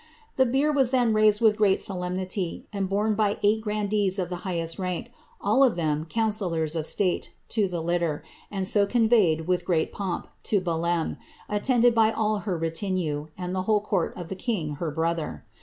The 0.35 0.47
bier 0.47 0.73
led 0.73 1.13
with 1.41 1.57
great 1.57 1.79
solemnity, 1.79 2.65
and 2.73 2.89
borne 2.89 3.13
by 3.13 3.37
eight 3.43 3.61
grandees 3.61 4.17
of 4.17 4.31
the, 4.31 5.09
all 5.39 5.63
of 5.63 5.75
them 5.75 6.05
councillors 6.05 6.75
of 6.75 6.87
state, 6.87 7.35
to 7.49 7.67
the 7.67 7.81
litter, 7.81 8.23
and 8.49 8.67
so 8.67 8.87
con 8.87 9.07
^reat 9.09 9.91
pomp, 9.91 10.27
to 10.41 10.59
Belem, 10.59 11.17
attended 11.47 11.93
by 11.93 12.11
all 12.11 12.39
her 12.39 12.57
retinue, 12.57 13.27
and 13.37 13.53
the 13.53 13.61
of 14.15 14.27
the 14.27 14.35
king, 14.35 14.77
her 14.77 14.89
brother. 14.89 15.45